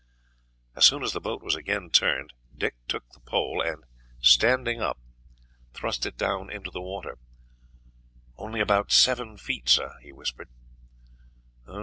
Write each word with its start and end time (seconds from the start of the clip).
As 0.75 0.83
soon 0.83 1.03
as 1.03 1.13
the 1.13 1.21
boat 1.21 1.43
was 1.43 1.53
again 1.53 1.91
turned, 1.91 2.33
Dick 2.57 2.73
took 2.87 3.07
the 3.11 3.19
pole, 3.19 3.61
and, 3.63 3.83
standing 4.19 4.81
up, 4.81 4.97
thrust 5.75 6.07
it 6.07 6.17
down 6.17 6.49
into 6.49 6.71
the 6.71 6.81
water. 6.81 7.19
"Only 8.35 8.61
about 8.61 8.91
seven 8.91 9.37
feet, 9.37 9.69
sir," 9.69 9.99
he 10.01 10.11
whispered. 10.11 10.49